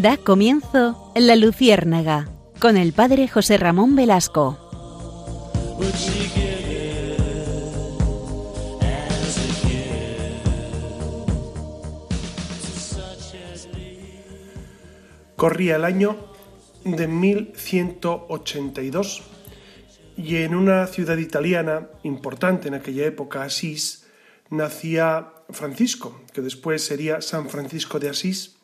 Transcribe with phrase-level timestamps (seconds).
[0.00, 2.28] Da comienzo La Luciérnaga
[2.60, 4.56] con el padre José Ramón Velasco.
[15.34, 16.16] Corría el año
[16.84, 19.22] de 1182
[20.16, 24.06] y en una ciudad italiana importante en aquella época, Asís,
[24.48, 28.57] nacía Francisco, que después sería San Francisco de Asís.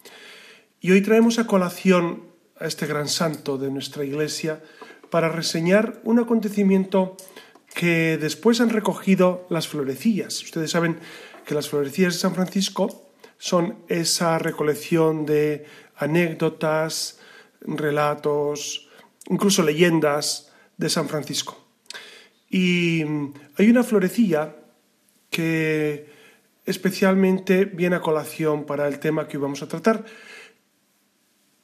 [0.85, 2.25] Y hoy traemos a colación
[2.61, 4.63] a este gran santo de nuestra iglesia
[5.09, 7.17] para reseñar un acontecimiento
[7.75, 10.43] que después han recogido las florecillas.
[10.43, 10.99] Ustedes saben
[11.47, 15.65] que las florecillas de San Francisco son esa recolección de
[15.97, 17.19] anécdotas,
[17.63, 18.91] relatos,
[19.31, 21.67] incluso leyendas de San Francisco.
[22.51, 23.05] Y
[23.57, 24.55] hay una florecilla
[25.31, 26.11] que
[26.67, 30.05] especialmente viene a colación para el tema que hoy vamos a tratar.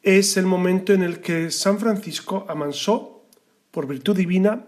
[0.03, 3.25] Es el momento en el que San Francisco amansó,
[3.71, 4.65] por virtud divina,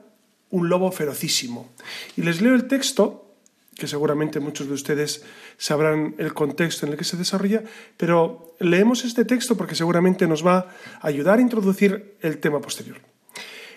[0.51, 1.71] un lobo ferocísimo.
[2.17, 3.35] Y les leo el texto,
[3.75, 5.25] que seguramente muchos de ustedes
[5.57, 7.63] sabrán el contexto en el que se desarrolla,
[7.97, 10.69] pero leemos este texto porque seguramente nos va
[11.01, 13.01] a ayudar a introducir el tema posterior.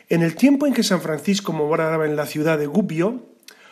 [0.09, 3.23] En el tiempo en que San Francisco moraba en la ciudad de Gubbio,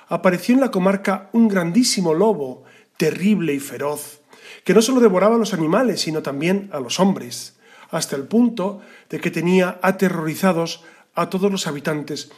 [0.07, 2.63] apareció en la comarca un grandísimo lobo,
[2.97, 4.21] terrible y feroz,
[4.63, 7.52] que no solo devoraba a los animales, sino también a los hombres,
[7.93, 12.31] hasta el punto de que tenía aterrorizados a todos los habitantes,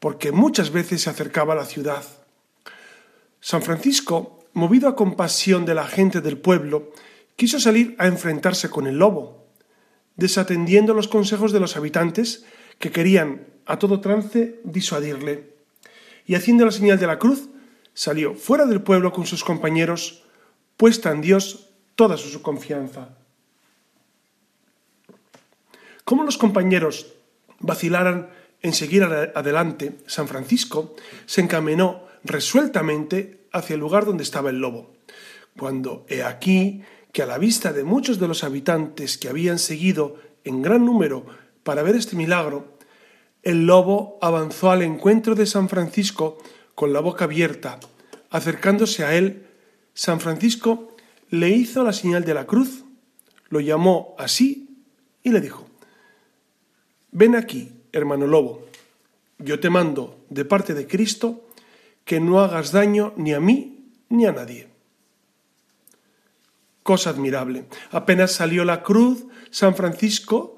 [0.00, 2.04] porque muchas veces se acercaba a la ciudad.
[3.40, 6.92] San Francisco, movido a compasión de la gente del pueblo,
[7.36, 9.46] quiso salir a enfrentarse con el lobo,
[10.16, 12.44] desatendiendo los consejos de los habitantes
[12.78, 15.56] que querían a todo trance disuadirle
[16.26, 17.48] y haciendo la señal de la cruz,
[17.94, 20.24] salió fuera del pueblo con sus compañeros,
[20.76, 23.16] puesta en Dios toda su confianza.
[26.08, 27.12] Como los compañeros
[27.60, 28.30] vacilaran
[28.62, 30.96] en seguir adelante, San Francisco
[31.26, 34.94] se encaminó resueltamente hacia el lugar donde estaba el lobo,
[35.58, 36.80] cuando he aquí
[37.12, 41.26] que a la vista de muchos de los habitantes que habían seguido en gran número
[41.62, 42.78] para ver este milagro,
[43.42, 46.38] el lobo avanzó al encuentro de San Francisco
[46.74, 47.80] con la boca abierta.
[48.30, 49.46] Acercándose a él,
[49.92, 50.96] San Francisco
[51.28, 52.86] le hizo la señal de la cruz,
[53.50, 54.86] lo llamó así
[55.22, 55.68] y le dijo,
[57.12, 58.66] Ven aquí, hermano lobo,
[59.38, 61.44] yo te mando de parte de Cristo
[62.04, 64.68] que no hagas daño ni a mí ni a nadie.
[66.82, 67.66] Cosa admirable.
[67.90, 70.56] Apenas salió la cruz, San Francisco,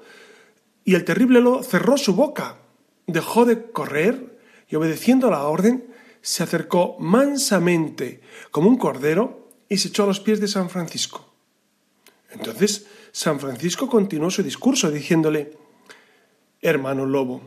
[0.85, 2.57] y el terrible lobo cerró su boca
[3.11, 5.85] dejó de correr y obedeciendo la orden,
[6.21, 11.27] se acercó mansamente como un cordero y se echó a los pies de San Francisco.
[12.31, 15.57] Entonces San Francisco continuó su discurso diciéndole,
[16.61, 17.41] Hermano lobo,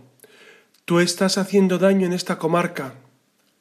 [0.85, 2.95] tú estás haciendo daño en esta comarca,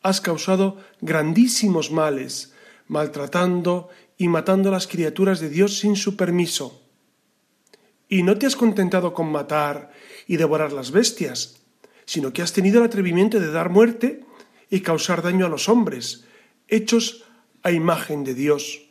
[0.01, 2.53] has causado grandísimos males,
[2.87, 6.81] maltratando y matando a las criaturas de Dios sin su permiso.
[8.09, 9.91] Y no te has contentado con matar
[10.27, 11.61] y devorar las bestias,
[12.05, 14.25] sino que has tenido el atrevimiento de dar muerte
[14.71, 16.25] y causar daño a los hombres,
[16.67, 17.25] hechos
[17.61, 18.89] a imagen de Dios.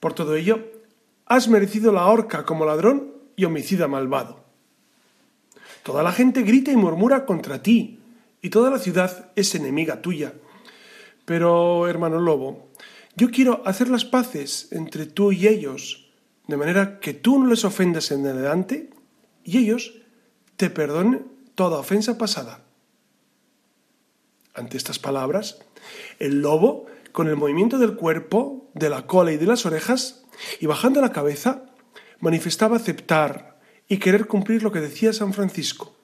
[0.00, 0.72] Por todo ello,
[1.24, 4.45] has merecido la horca como ladrón y homicida malvado.
[5.86, 8.00] Toda la gente grita y murmura contra ti,
[8.42, 10.34] y toda la ciudad es enemiga tuya.
[11.24, 12.70] Pero, hermano lobo,
[13.14, 16.10] yo quiero hacer las paces entre tú y ellos,
[16.48, 18.90] de manera que tú no les ofendas en adelante
[19.44, 19.94] y ellos
[20.56, 21.24] te perdonen
[21.54, 22.64] toda ofensa pasada.
[24.54, 25.60] Ante estas palabras,
[26.18, 30.24] el lobo, con el movimiento del cuerpo, de la cola y de las orejas,
[30.58, 31.62] y bajando la cabeza,
[32.18, 33.55] manifestaba aceptar
[33.88, 35.94] y querer cumplir lo que decía San Francisco.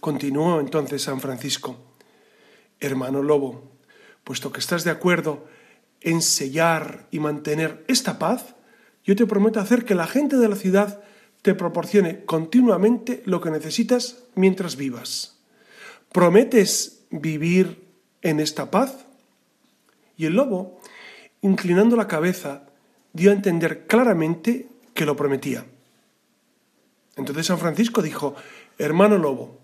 [0.00, 1.76] Continuó entonces San Francisco,
[2.80, 3.70] hermano lobo,
[4.24, 5.46] puesto que estás de acuerdo
[6.00, 8.54] en sellar y mantener esta paz,
[9.04, 11.02] yo te prometo hacer que la gente de la ciudad
[11.42, 15.38] te proporcione continuamente lo que necesitas mientras vivas.
[16.12, 17.84] ¿Prometes vivir
[18.22, 19.06] en esta paz?
[20.16, 20.80] Y el lobo,
[21.40, 22.68] inclinando la cabeza,
[23.12, 25.66] dio a entender claramente que lo prometía.
[27.16, 28.34] Entonces San Francisco dijo,
[28.78, 29.58] hermano lobo,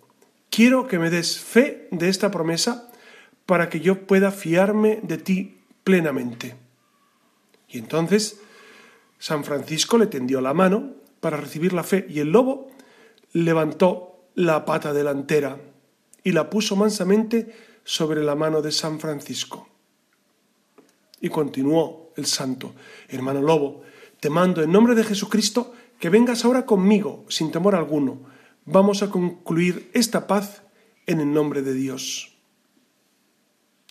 [0.50, 2.90] quiero que me des fe de esta promesa
[3.46, 6.56] para que yo pueda fiarme de ti plenamente.
[7.68, 8.40] Y entonces
[9.18, 12.70] San Francisco le tendió la mano para recibir la fe, y el lobo
[13.32, 15.58] levantó la pata delantera
[16.22, 17.54] y la puso mansamente
[17.84, 19.68] sobre la mano de San Francisco.
[21.20, 22.74] Y continuó el santo,
[23.08, 23.82] hermano lobo,
[24.20, 28.22] te mando en nombre de Jesucristo que vengas ahora conmigo, sin temor alguno.
[28.64, 30.62] Vamos a concluir esta paz
[31.06, 32.36] en el nombre de Dios.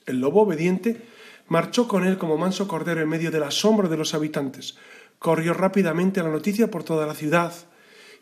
[0.05, 1.01] El lobo obediente
[1.47, 4.77] marchó con él como manso cordero en medio del asombro de los habitantes.
[5.19, 7.53] Corrió rápidamente la noticia por toda la ciudad,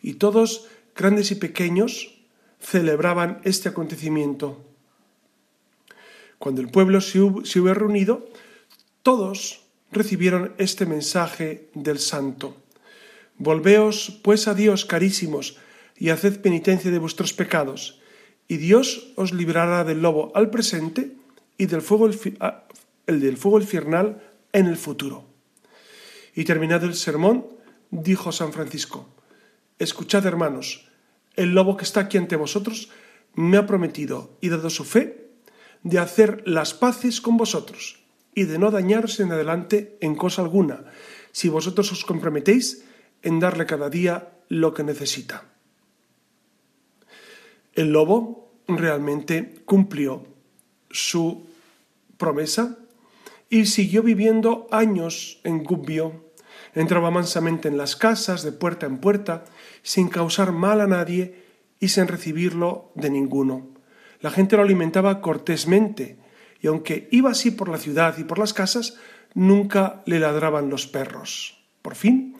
[0.02, 2.18] y todos, grandes y pequeños,
[2.60, 4.64] celebraban este acontecimiento.
[6.38, 8.28] Cuando el pueblo se hubo, reunido,
[9.02, 12.56] todos recibieron este mensaje del santo.
[13.38, 15.58] Volveos pues a Dios, carísimos,
[15.96, 18.00] y haced penitencia de vuestros pecados,
[18.48, 21.16] y Dios os librará del lobo al presente
[21.58, 24.22] y del fuego el del fuego infernal
[24.52, 25.24] en el futuro.
[26.34, 27.46] Y terminado el sermón,
[27.90, 29.08] dijo San Francisco,
[29.78, 30.88] Escuchad, hermanos,
[31.34, 32.90] el lobo que está aquí ante vosotros
[33.34, 35.28] me ha prometido y dado su fe
[35.82, 38.00] de hacer las paces con vosotros
[38.34, 40.84] y de no dañaros en adelante en cosa alguna,
[41.32, 42.84] si vosotros os comprometéis
[43.26, 45.42] en darle cada día lo que necesita.
[47.74, 50.24] El lobo realmente cumplió
[50.90, 51.44] su
[52.18, 52.78] promesa
[53.50, 56.30] y siguió viviendo años en Gubbio.
[56.72, 59.44] Entraba mansamente en las casas, de puerta en puerta,
[59.82, 61.42] sin causar mal a nadie
[61.80, 63.70] y sin recibirlo de ninguno.
[64.20, 66.16] La gente lo alimentaba cortésmente,
[66.60, 68.98] y aunque iba así por la ciudad y por las casas,
[69.34, 71.66] nunca le ladraban los perros.
[71.82, 72.36] Por fin,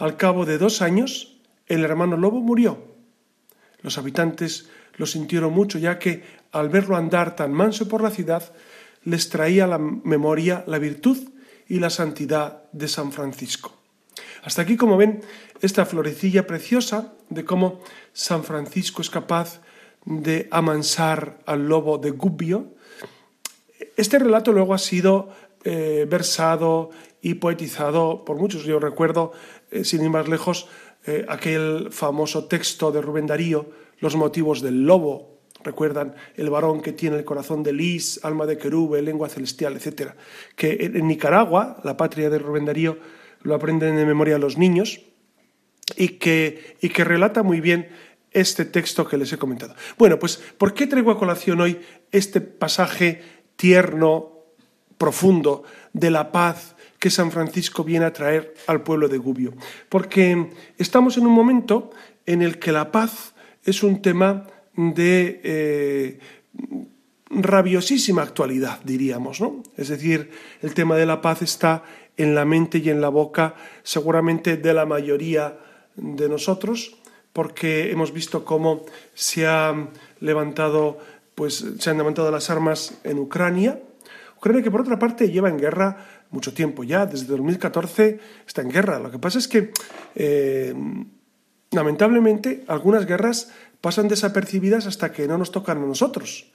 [0.00, 1.36] al cabo de dos años,
[1.66, 2.82] el hermano lobo murió.
[3.82, 8.50] Los habitantes lo sintieron mucho, ya que, al verlo andar tan manso por la ciudad,
[9.04, 11.18] les traía a la memoria la virtud
[11.68, 13.76] y la santidad de San Francisco.
[14.42, 15.20] Hasta aquí, como ven,
[15.60, 17.80] esta florecilla preciosa de cómo
[18.14, 19.60] San Francisco es capaz
[20.06, 22.72] de amansar al lobo de Gubbio.
[23.98, 25.28] Este relato luego ha sido
[25.62, 26.88] eh, versado
[27.22, 28.64] y poetizado por muchos.
[28.64, 29.32] Yo recuerdo,
[29.70, 30.68] eh, sin ir más lejos,
[31.06, 36.92] eh, aquel famoso texto de Rubén Darío, Los motivos del lobo, recuerdan el varón que
[36.92, 40.12] tiene el corazón de lis, alma de querube, lengua celestial, etc.
[40.56, 42.96] Que en Nicaragua, la patria de Rubén Darío,
[43.42, 45.02] lo aprenden de memoria los niños
[45.96, 47.88] y que, y que relata muy bien
[48.32, 49.74] este texto que les he comentado.
[49.98, 51.80] Bueno, pues ¿por qué traigo a colación hoy
[52.12, 53.22] este pasaje
[53.56, 54.44] tierno,
[54.96, 59.54] profundo, de la paz que San Francisco viene a traer al pueblo de Gubbio?
[59.88, 61.90] Porque estamos en un momento
[62.26, 66.18] en el que la paz es un tema de eh,
[67.30, 69.62] rabiosísima actualidad, diríamos, ¿no?
[69.76, 70.30] Es decir,
[70.62, 71.82] el tema de la paz está
[72.16, 75.58] en la mente y en la boca seguramente de la mayoría
[75.96, 76.98] de nosotros,
[77.32, 79.88] porque hemos visto cómo se ha
[80.20, 80.98] levantado,
[81.34, 83.80] pues se han levantado las armas en Ucrania.
[84.36, 88.70] Ucrania que por otra parte lleva en guerra mucho tiempo ya, desde 2014 está en
[88.70, 88.98] guerra.
[88.98, 89.72] Lo que pasa es que
[90.14, 90.74] eh,
[91.70, 93.50] lamentablemente algunas guerras
[93.80, 96.52] pasan desapercibidas hasta que no nos tocan a nosotros.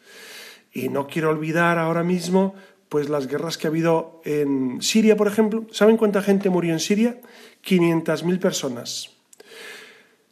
[0.72, 2.56] Y no quiero olvidar ahora mismo
[2.90, 5.66] pues las guerras que ha habido en Siria, por ejemplo.
[5.72, 7.20] ¿Saben cuánta gente murió en Siria?
[7.66, 9.10] 500.000 personas.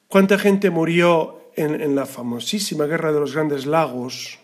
[0.08, 4.40] ¿Cuánta gente murió en, la famosísima guerra de los Grandes Lagos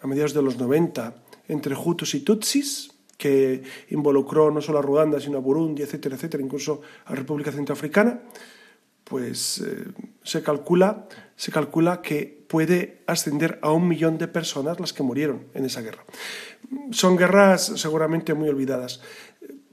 [0.00, 1.14] a mediados de los 90
[1.48, 2.93] entre Hutus y Tutsis?
[3.16, 8.20] Que involucró no solo a Ruanda, sino a Burundi, etcétera, etcétera, incluso a República Centroafricana
[9.04, 9.84] pues eh,
[10.22, 11.06] se, calcula,
[11.36, 15.82] se calcula que puede ascender a un millón de personas las que murieron en esa
[15.82, 16.04] guerra.
[16.90, 19.02] Son guerras seguramente muy olvidadas.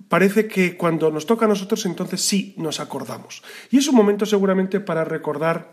[0.09, 3.41] Parece que cuando nos toca a nosotros entonces sí nos acordamos.
[3.71, 5.71] Y es un momento seguramente para recordar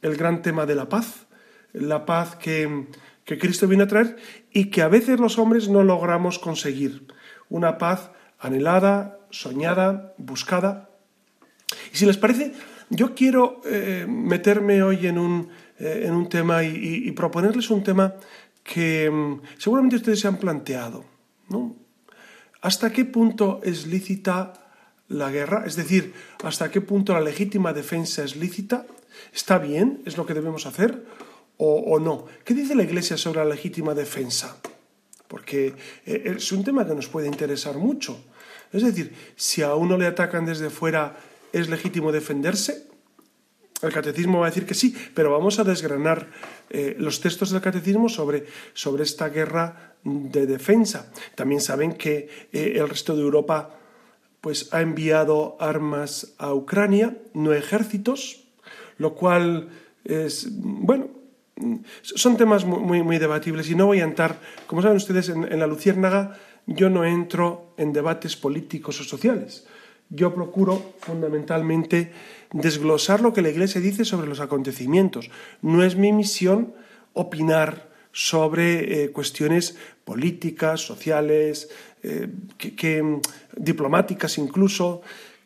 [0.00, 1.26] el gran tema de la paz,
[1.74, 2.86] la paz que,
[3.24, 4.16] que Cristo viene a traer
[4.52, 7.06] y que a veces los hombres no logramos conseguir.
[7.48, 10.90] Una paz anhelada, soñada, buscada.
[11.92, 12.52] Y si les parece,
[12.90, 18.14] yo quiero eh, meterme hoy en un, eh, en un tema y, proponerles un tema
[18.62, 21.04] que mm, seguramente ustedes se han planteado.
[21.48, 21.76] ¿no?
[22.60, 24.52] ¿Hasta qué punto es lícita
[25.08, 25.64] la guerra?
[25.66, 28.86] Es decir, ¿hasta qué punto la legítima defensa es lícita?
[29.32, 30.02] ¿Está bien?
[30.04, 31.04] ¿Es lo que debemos hacer?
[31.56, 32.26] ¿O, o no?
[32.44, 34.56] ¿Qué dice la Iglesia sobre la legítima defensa?
[35.28, 38.18] Porque eh, es un tema que nos puede interesar mucho.
[38.72, 41.16] Es decir, si a uno le atacan desde fuera
[41.54, 42.88] ¿Es legítimo defenderse?
[43.80, 46.26] El catecismo va a decir que sí, pero vamos a desgranar
[46.68, 51.12] eh, los textos del catecismo sobre, sobre, esta guerra de defensa.
[51.36, 53.78] También saben que eh, el resto de Europa
[54.40, 58.42] pues, ha enviado armas a Ucrania, no ejércitos,
[58.98, 59.68] lo cual
[60.02, 61.08] es, bueno,
[62.02, 65.66] son temas muy, muy debatibles y no voy a entrar, como saben ustedes, en, la
[65.66, 69.66] Luciérnaga yo no entro en debates políticos o sociales
[70.10, 72.12] yo procuro fundamentalmente
[72.52, 75.30] desglosar lo que la Iglesia dice sobre los acontecimientos.
[75.62, 76.74] No es mi misión
[77.14, 81.68] opinar sobre eh, cuestiones políticas, sociales,
[82.02, 83.20] eh, que,
[83.56, 85.02] diplomáticas incluso,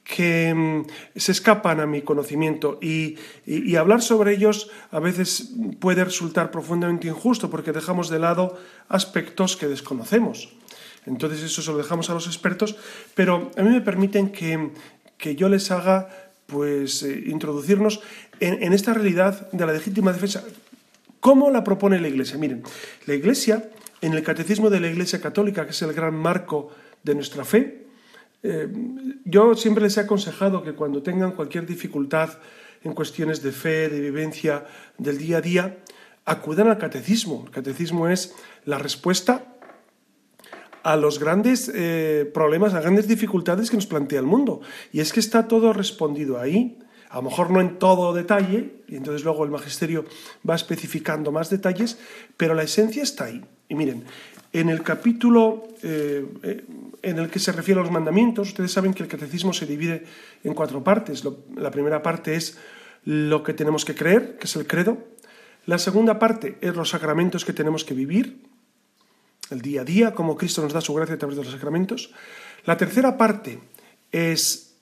[0.09, 0.87] que mm,
[1.17, 3.17] se escapan a mi conocimiento y,
[3.77, 9.69] hablar sobre ellos a veces puede resultar profundamente injusto porque dejamos de lado aspectos que
[9.69, 10.49] desconocemos.
[11.07, 12.77] Entonces eso se lo dejamos a los expertos,
[13.15, 16.09] pero a mí me permiten que, yo les haga
[16.47, 18.01] pues eh, introducirnos
[18.41, 20.43] en, esta realidad de la legítima defensa.
[21.21, 22.39] ¿Cómo la propone la Iglesia?
[22.39, 22.63] Miren,
[23.07, 23.69] la Iglesia,
[24.01, 26.73] en el Catecismo de la Iglesia Católica, que es el gran marco
[27.03, 27.88] de nuestra fe,
[28.43, 28.69] eh,
[29.25, 32.39] yo siempre les he aconsejado que cuando tengan cualquier dificultad
[32.83, 34.67] en cuestiones de fe, de vivencia
[34.97, 35.79] del día a día,
[36.25, 37.45] acudan al catecismo.
[37.47, 39.57] El catecismo es la respuesta
[40.83, 44.61] a los grandes eh, problemas, a las grandes dificultades que nos plantea el mundo.
[44.93, 46.79] Y es que está todo respondido ahí,
[47.11, 50.05] a lo mejor no en todo detalle, y entonces luego el magisterio
[50.49, 51.99] va especificando más detalles,
[52.37, 53.45] pero la esencia está ahí.
[53.69, 54.05] Y miren,
[54.53, 56.65] en el capítulo eh, eh,
[57.03, 60.05] en el que se refiere a los mandamientos, ustedes saben que el catecismo se divide
[60.45, 61.25] en cuatro partes.
[61.57, 62.59] la primera parte es
[63.05, 64.99] lo que tenemos que creer, que es el credo.
[65.67, 68.43] La segunda parte es los sacramentos que tenemos que vivir,
[69.51, 72.13] el día a día, cómo Cristo nos da su gracia a través de los sacramentos.
[72.65, 73.61] La tercera parte
[74.13, 74.77] es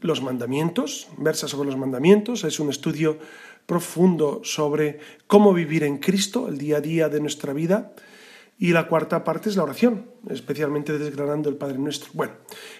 [0.00, 3.18] los mandamientos, versa sobre los mandamientos, es un estudio
[3.66, 7.92] profundo sobre cómo vivir en Cristo el día a día de nuestra vida.
[8.60, 12.10] Y la cuarta parte es la oración, especialmente desgranando el Padre Nuestro.
[12.12, 12.34] Bueno,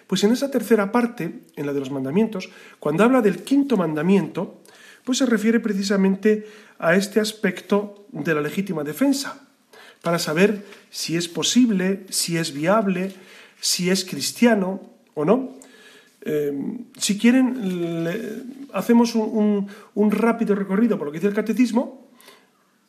[0.07, 4.61] pues en esa tercera parte, en la de los mandamientos, cuando habla del quinto mandamiento,
[5.05, 6.47] pues se refiere precisamente
[6.79, 9.49] a este aspecto de la legítima defensa,
[10.03, 13.15] para saber si es posible, si es viable,
[13.59, 14.83] si es cristiano
[15.15, 15.57] o no.
[16.23, 16.53] Eh,
[16.99, 22.07] si quieren, hacemos un, un rápido recorrido por lo que dice el catecismo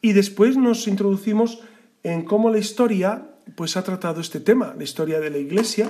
[0.02, 1.62] y después nos introducimos
[2.04, 5.90] en cómo la historia pues ha tratado este tema, la historia de la Iglesia,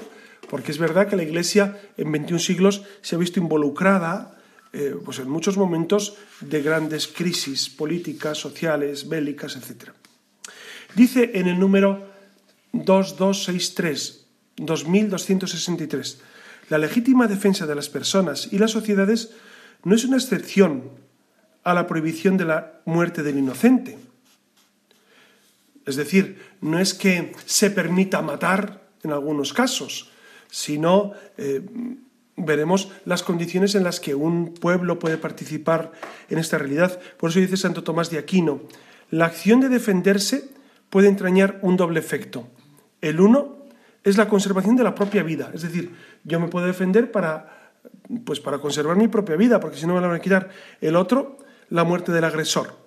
[0.49, 4.37] porque es verdad que la Iglesia en 21 siglos se ha visto involucrada
[4.73, 9.91] eh, pues en muchos momentos de grandes crisis políticas, sociales, bélicas, etc.
[10.95, 12.09] Dice en el número
[12.71, 14.25] 2263,
[14.57, 16.21] 2263,
[16.69, 19.31] la legítima defensa de las personas y las sociedades
[19.83, 20.91] no es una excepción
[21.63, 23.97] a la prohibición de la muerte del inocente,
[25.85, 30.11] es decir, no es que se permita matar en algunos casos,
[30.49, 31.61] sino eh,
[32.35, 35.91] veremos las condiciones en las que un pueblo puede participar
[36.29, 36.99] en esta realidad.
[37.17, 38.61] Por eso dice Santo Tomás de Aquino,
[39.09, 40.49] la acción de defenderse
[40.89, 42.47] puede entrañar un doble efecto.
[43.01, 43.57] El uno
[44.03, 45.91] es la conservación de la propia vida, es decir,
[46.23, 47.71] yo me puedo defender para,
[48.25, 50.49] pues para conservar mi propia vida, porque si no me la van a quitar.
[50.79, 51.37] El otro,
[51.69, 52.80] la muerte del agresor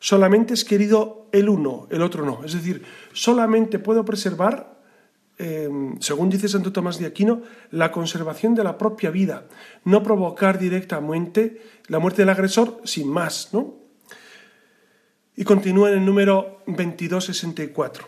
[0.00, 2.44] solamente es querido el uno, el otro no.
[2.44, 4.80] Es decir, solamente puedo preservar,
[5.38, 9.46] em, según dice Santo Tomás de Aquino, la conservación de la propia vida,
[9.84, 13.78] no provocar directamente la muerte del agresor sin más, ¿no?
[15.36, 18.06] Y continúa en el número 2264.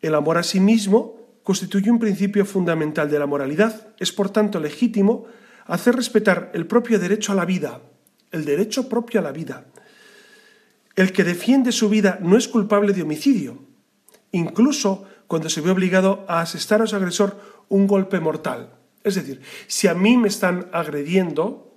[0.00, 3.88] El amor a sí mismo constituye un principio fundamental de la moralidad.
[3.98, 5.26] Es por tanto legítimo
[5.66, 7.80] hacer respetar el propio derecho a la vida,
[8.30, 9.66] el derecho propio a la vida,
[10.98, 13.56] el que defiende su vida no es culpable de homicidio,
[14.32, 17.38] incluso cuando se ve obligado a asestar a su agresor
[17.68, 18.74] un golpe mortal.
[19.04, 21.72] Es decir, si a mí me están agrediendo,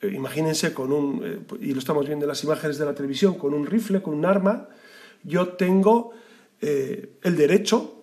[0.00, 3.34] eh, imagínense con un, eh, y lo estamos viendo en las imágenes de la televisión,
[3.34, 4.66] con un rifle, con un arma,
[5.22, 6.10] yo tengo
[6.60, 8.02] eh, el derecho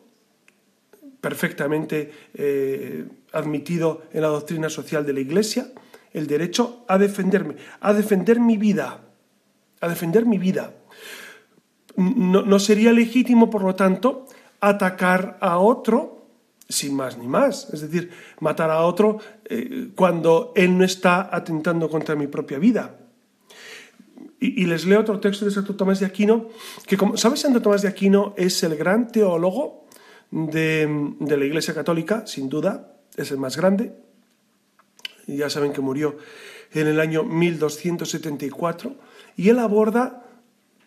[1.20, 2.13] perfectamente
[3.34, 5.74] admitido en la doctrina social de la Iglesia,
[6.13, 9.07] el derecho a defenderme, a defender mi vida
[9.82, 10.74] a defender mi vida.
[11.96, 14.28] No, sería legítimo, por lo tanto,
[14.60, 16.28] atacar a otro
[16.70, 17.70] sin más ni más.
[17.74, 23.00] Es decir, matar a otro eh, cuando él no está atentando contra mi propia vida.
[24.40, 26.50] Y, les leo otro texto de Santo Tomás de Aquino,
[26.86, 29.88] que, como sabes, Santo Tomás de Aquino es el gran teólogo
[30.30, 33.94] de, de la Iglesia Católica, sin duda, es el más grande.
[35.26, 36.18] Y ya saben que murió
[36.72, 38.96] en el año 1274
[39.38, 40.24] y él aborda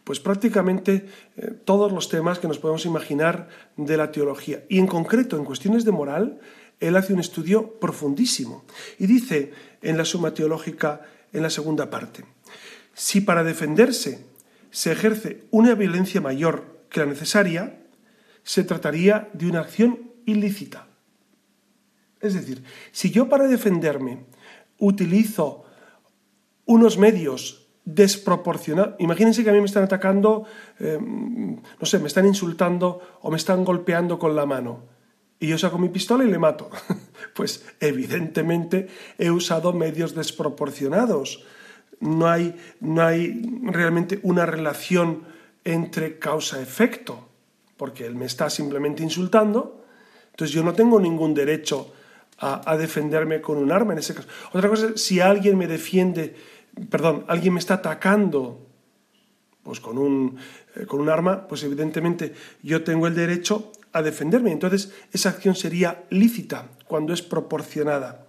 [0.04, 4.64] pues prácticamente eh, todos los temas que nos podemos imaginar de la teología.
[4.68, 6.40] Y en concreto, en cuestiones de moral,
[6.80, 8.64] él hace un estudio profundísimo.
[8.98, 9.52] Y dice
[9.82, 11.02] en la Suma Teológica,
[11.32, 12.24] en la segunda parte,
[12.92, 14.26] si para defenderse
[14.70, 17.80] se ejerce una violencia mayor que la necesaria,
[18.42, 20.88] se trataría de una acción ilícita.
[22.20, 24.24] Es decir, si yo para defenderme
[24.78, 25.64] utilizo
[26.64, 28.94] unos medios desproporcionados.
[28.98, 30.44] Imagínense que a mí me están atacando,
[30.78, 34.84] eh, no sé, me están insultando o me están golpeando con la mano.
[35.38, 36.70] Y yo saco mi pistola y le mato.
[37.34, 41.44] pues evidentemente he usado medios desproporcionados.
[42.00, 45.24] No hay, no hay realmente una relación
[45.64, 47.28] entre causa-efecto,
[47.76, 49.84] porque él me está simplemente insultando,
[50.30, 51.92] entonces yo no tengo ningún derecho
[52.38, 54.28] a, defenderme con un arma en ese caso.
[54.52, 56.34] Otra cosa es si alguien me defiende,
[56.88, 58.66] perdón, alguien me está atacando
[59.62, 60.38] pues con un,
[60.76, 64.52] eh, con un arma, pues evidentemente yo tengo el derecho a defenderme.
[64.52, 68.26] Entonces esa acción sería lícita cuando es proporcionada.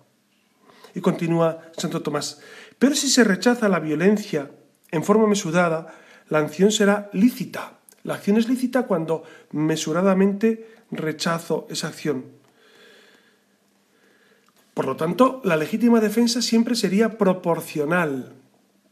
[0.94, 2.42] Y continúa Santo Tomás.
[2.78, 4.52] Pero si se rechaza la violencia
[4.92, 5.96] en forma mesurada,
[6.30, 7.80] la acción será lícita.
[8.04, 12.26] La acción es lícita cuando mesuradamente rechazo esa acción.
[14.74, 18.34] Por lo tanto, la legítima defensa siempre sería proporcional.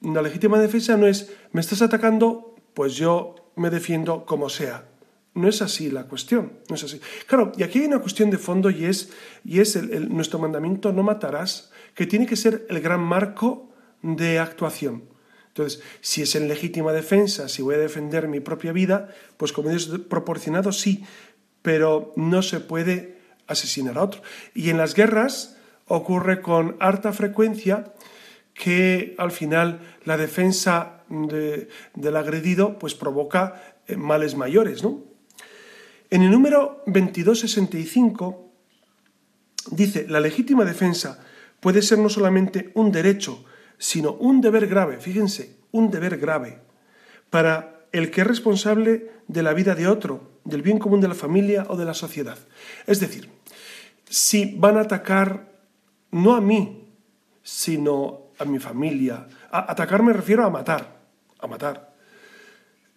[0.01, 4.85] La legítima defensa no es me estás atacando, pues yo me defiendo como sea.
[5.33, 6.99] No es así la cuestión, no es así.
[7.27, 9.11] Claro, y aquí hay una cuestión de fondo y es,
[9.45, 13.69] y es nuestro mandamiento no matarás, que tiene que ser el gran marco
[14.01, 15.03] de actuación.
[15.49, 19.69] Entonces, si es en legítima defensa, si voy a defender mi propia vida, pues como
[19.69, 21.03] es proporcionado sí,
[21.61, 24.21] pero no se puede asesinar a otro.
[24.53, 25.57] Y en las guerras,
[25.89, 27.93] ocurre con harta frecuencia
[28.59, 34.83] que al final la defensa del agredido pues provoca eh, males mayores.
[36.09, 38.51] En el número 2265
[39.71, 41.23] dice, la legítima defensa
[41.61, 43.45] puede ser no solamente un derecho,
[43.77, 46.59] sino un deber grave, fíjense, un deber grave,
[47.29, 51.15] para el que es responsable de la vida de otro, del bien común de la
[51.15, 52.37] familia o de la sociedad.
[52.87, 53.29] Es decir,
[54.09, 55.47] si van a atacar
[56.11, 56.89] no a mí,
[57.41, 59.27] sino a mi familia.
[59.51, 60.87] A atacar me refiero a matar,
[61.39, 61.93] a matar.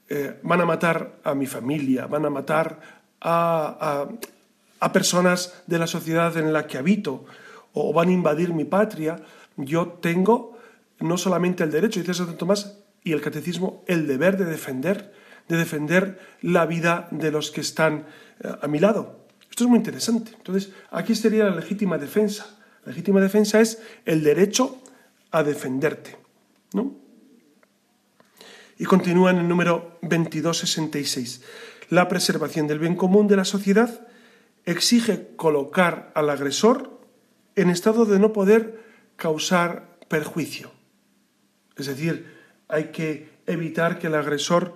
[0.08, 2.78] Eh, van a matar a mi familia, van a matar
[3.20, 4.08] a,
[4.80, 7.24] a, personas de la sociedad en la que habito,
[7.72, 9.16] o van a invadir mi patria.
[9.56, 10.58] Yo tengo
[11.00, 15.12] no solamente el derecho, dice Santo Tomás, y el catecismo, el deber de defender,
[15.48, 18.06] de defender la vida de los que están
[18.40, 19.22] eh, a mi lado.
[19.50, 20.32] Esto es muy interesante.
[20.36, 22.46] Entonces, aquí sería la legítima defensa.
[22.84, 24.81] La legítima defensa es el derecho
[25.32, 26.16] a defenderte.
[26.74, 26.94] ¿no?
[28.78, 31.42] Y continúa en el número 2266.
[31.88, 34.06] La preservación del bien común de la sociedad
[34.64, 37.00] exige colocar al agresor
[37.56, 38.82] en estado de no poder
[39.16, 40.70] causar perjuicio.
[41.76, 42.32] Es decir,
[42.68, 44.74] hay que evitar que el agresor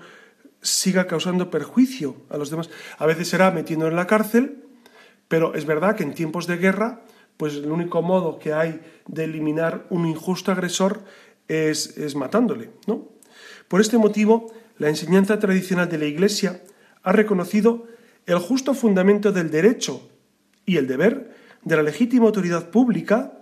[0.60, 2.70] siga causando perjuicio a los demás.
[2.98, 4.64] A veces será metiendo en la cárcel,
[5.28, 7.02] pero es verdad que en tiempos de guerra
[7.36, 11.02] pues el único modo que hay de eliminar un injusto agresor
[11.48, 12.70] es, es matándole.
[12.86, 13.08] ¿no?
[13.68, 16.62] Por este motivo, la enseñanza tradicional de la Iglesia
[17.02, 17.86] ha reconocido
[18.26, 20.10] el justo fundamento del derecho
[20.64, 23.32] y el deber de la legítima autoridad pública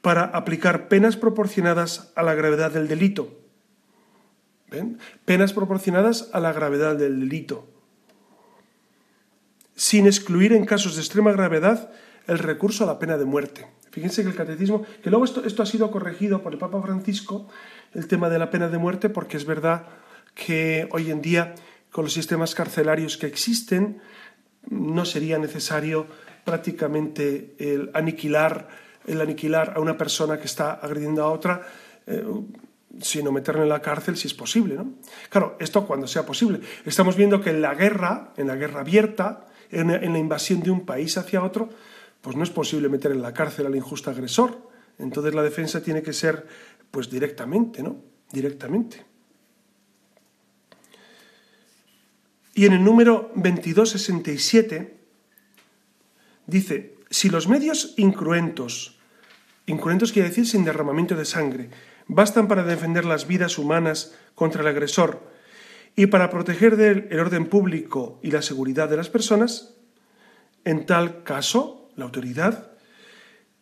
[0.00, 3.34] para aplicar penas proporcionadas a la gravedad del delito.
[4.70, 4.98] ¿Ven?
[5.24, 7.66] Penas proporcionadas a la gravedad del delito.
[9.74, 11.90] Sin excluir en casos de extrema gravedad
[12.26, 13.66] el recurso a la pena de muerte.
[13.90, 17.48] Fíjense que el catecismo, que luego esto, esto ha sido corregido por el Papa Francisco,
[17.94, 19.86] el tema de la pena de muerte, porque es verdad
[20.34, 21.54] que hoy en día,
[21.90, 24.02] con los sistemas carcelarios que existen,
[24.68, 26.06] no sería necesario
[26.44, 28.68] prácticamente el aniquilar,
[29.06, 31.62] el aniquilar a una persona que está agrediendo a otra,
[32.06, 32.22] eh,
[33.00, 34.74] sino meterla en la cárcel si es posible.
[34.74, 34.92] ¿no?
[35.30, 36.60] Claro, esto cuando sea posible.
[36.84, 40.86] Estamos viendo que en la guerra, en la guerra abierta, en la invasión de un
[40.86, 41.70] país hacia otro,
[42.26, 44.68] pues no es posible meter en la cárcel al injusto agresor.
[44.98, 46.44] Entonces la defensa tiene que ser
[46.90, 48.02] pues directamente, ¿no?
[48.32, 49.04] Directamente.
[52.52, 54.98] Y en el número 2267
[56.48, 58.98] dice, si los medios incruentos,
[59.66, 61.70] incruentos quiere decir sin derramamiento de sangre,
[62.08, 65.30] bastan para defender las vidas humanas contra el agresor
[65.94, 69.76] y para proteger del el orden público y la seguridad de las personas,
[70.64, 72.70] en tal caso la autoridad,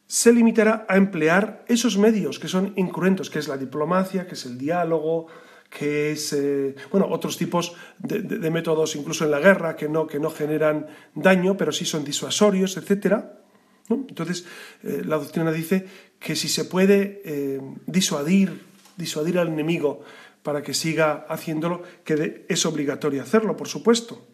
[0.07, 4.45] se limitará a emplear esos medios que son incruentos, que es la diplomacia, que es
[4.45, 5.29] el diálogo,
[5.75, 10.21] que es eh, bueno otros tipos de, métodos incluso en la guerra que no que
[10.21, 13.41] no generan daño pero sí son disuasorios etcétera
[13.89, 14.47] entonces
[14.85, 15.85] eh, la doctrina dice
[16.21, 18.63] que si se puede eh, disuadir
[18.97, 20.03] disuadir al enemigo
[20.45, 24.25] para que siga haciéndolo que es obligatorio hacerlo por supuesto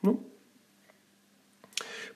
[0.00, 0.27] ¿no?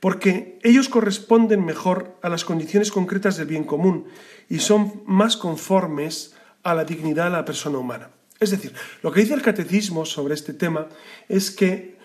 [0.03, 4.07] Porque ellos corresponden mejor a las condiciones concretas del bien común
[4.49, 6.35] y son más conformes
[6.65, 8.11] a la dignidad de la persona humana.
[8.41, 10.89] Es decir, lo que dice el catecismo sobre este tema
[11.29, 11.99] es que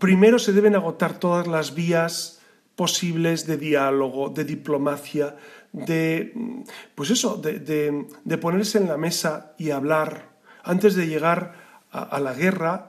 [0.00, 2.40] primero se deben agotar todas las vías
[2.74, 5.36] posibles de diálogo, de diplomacia,
[5.70, 6.34] de,
[6.96, 10.34] pues eso, de, ponerse en la mesa y hablar.
[10.64, 11.54] Antes de llegar
[11.92, 12.88] a, la guerra,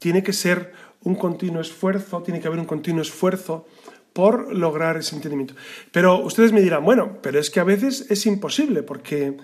[0.00, 0.72] tiene que ser
[1.04, 3.66] un continuo esfuerzo, tiene que haber un continuo esfuerzo
[4.12, 5.54] por lograr ese entendimiento.
[5.90, 9.36] Pero ustedes me dirán, bueno, pero es que a veces es imposible porque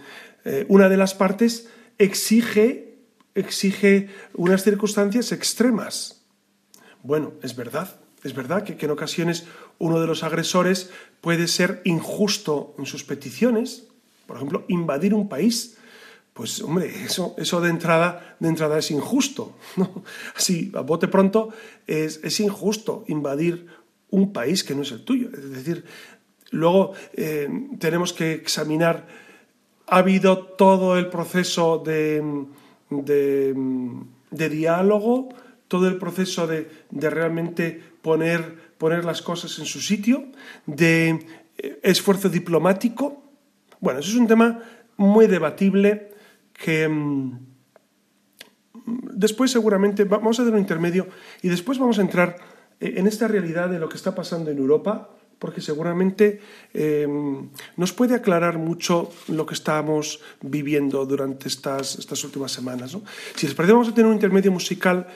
[0.44, 1.68] eh, una de las partes
[1.98, 2.98] exige,
[3.34, 6.24] exige unas circunstancias extremas.
[7.02, 9.46] Bueno, es verdad, es verdad que, en ocasiones
[9.78, 10.90] uno de los agresores
[11.20, 13.86] puede ser injusto en sus peticiones,
[14.26, 15.78] por ejemplo, invadir un país.
[16.38, 19.56] Pues hombre, eso, eso de, entrada, de entrada es injusto.
[19.76, 20.04] ¿no?
[20.36, 21.48] Así, a bote pronto,
[21.84, 23.66] es, es, injusto invadir
[24.10, 25.30] un país que no es el tuyo.
[25.36, 25.84] Es decir,
[26.52, 27.48] luego eh,
[27.80, 29.08] tenemos que examinar,
[29.88, 32.22] ha habido todo el proceso de,
[32.90, 33.54] de,
[34.30, 35.30] de diálogo,
[35.66, 40.26] todo el proceso de, realmente poner, poner, las cosas en su sitio,
[40.66, 41.26] de
[41.58, 43.24] eh, esfuerzo diplomático.
[43.80, 44.62] Bueno, eso es un tema
[44.96, 46.16] muy debatible
[46.58, 47.38] que mm,
[49.14, 51.08] después seguramente vamos a hacer un intermedio
[51.42, 52.36] y después vamos a entrar
[52.80, 56.40] eh, en esta realidad de lo que está pasando en Europa, porque seguramente
[56.74, 62.96] em, nos puede aclarar mucho lo que estamos viviendo durante estas, estas últimas semanas.
[63.36, 65.06] Si les parece, vamos a tener un intermedio musical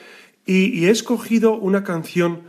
[0.45, 2.43] y, he escogido una canción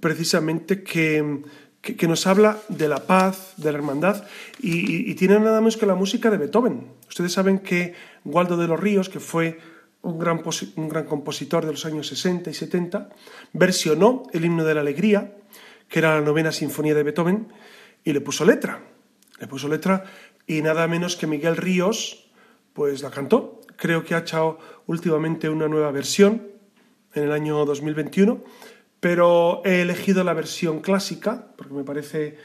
[0.00, 1.42] precisamente que,
[1.80, 4.24] que, nos habla de la paz, de la hermandad,
[4.60, 6.88] y, tiene nada menos que la música de Beethoven.
[7.08, 9.58] Ustedes saben que Waldo de los Ríos, que fue
[10.02, 10.42] un gran,
[10.76, 13.08] un gran compositor de los años 60 y 70,
[13.52, 15.36] versionó el himno de la alegría,
[15.88, 17.48] que era la novena sinfonía de Beethoven,
[18.04, 18.80] y le puso letra.
[19.40, 20.04] Le puso letra
[20.46, 22.30] y nada menos que Miguel Ríos,
[22.72, 23.60] pues la cantó.
[23.76, 26.48] Creo que ha hecho últimamente una nueva versión
[27.14, 28.42] en el año 2021,
[29.00, 32.38] pero he elegido la versión clásica porque me parece,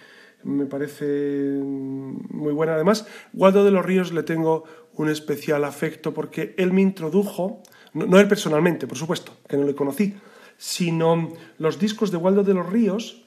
[0.44, 2.76] me parece muy buena.
[2.76, 4.64] Además, Waldo de los Ríos le tengo
[4.94, 7.64] un especial afecto porque él me introdujo,
[7.94, 10.16] no, él personalmente, por supuesto, que no le conocí,
[10.58, 13.26] sino los discos de Waldo de los Ríos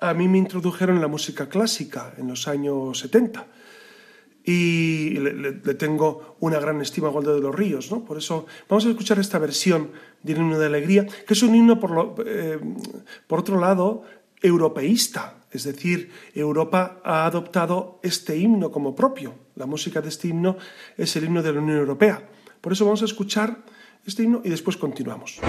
[0.00, 3.46] a mí me introdujeron en la música clásica en los años 70
[4.44, 7.90] y le, tengo una gran estima a Waldo de los Ríos.
[7.90, 8.04] ¿no?
[8.04, 9.90] Por eso vamos a escuchar esta versión
[10.22, 12.58] del himno de alegría, que es un himno, por, eh,
[13.26, 14.04] por otro lado,
[14.42, 15.38] europeísta.
[15.50, 19.34] Es decir, Europa ha adoptado este himno como propio.
[19.54, 20.56] La música de este himno
[20.96, 22.28] es el himno de la Unión Europea.
[22.60, 23.64] Por eso vamos a escuchar
[24.04, 25.40] este himno y después continuamos.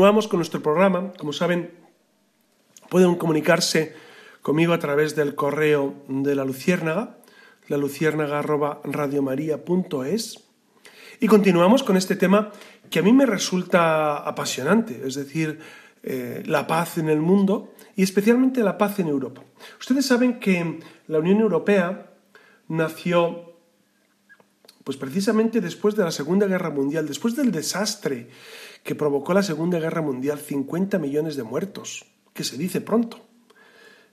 [0.00, 1.12] Continuamos con nuestro programa.
[1.18, 1.72] Como saben,
[2.88, 3.94] pueden comunicarse
[4.40, 7.18] conmigo a través del correo de la Luciérnaga,
[7.68, 10.48] la luciérnaga.radiomaría.es.
[11.20, 12.50] Y continuamos con este tema
[12.88, 15.58] que a mí me resulta apasionante, es decir,
[16.02, 19.42] eh, la paz en el mundo y especialmente la paz en Europa.
[19.78, 22.10] Ustedes saben que la Unión Europea
[22.68, 23.49] nació
[24.84, 28.28] pues precisamente después de la Segunda Guerra Mundial, después del desastre
[28.82, 33.20] que provocó la Segunda Guerra Mundial, 50 millones de muertos, que se dice pronto,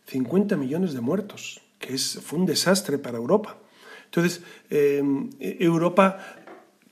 [0.07, 3.57] 50 millones de muertos, que es, fue un desastre para Europa.
[4.05, 5.03] Entonces, eh,
[5.39, 6.17] Europa